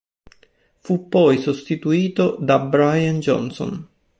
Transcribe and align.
Fu 0.79 1.09
poi 1.09 1.37
sostituito 1.37 2.35
da 2.39 2.57
Brian 2.57 3.19
Johnson. 3.19 3.87